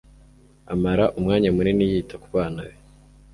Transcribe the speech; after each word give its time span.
amara 0.73 1.05
umwanya 1.17 1.49
munini 1.55 1.85
yita 1.91 2.15
kubana 2.23 2.59
be 2.67 2.75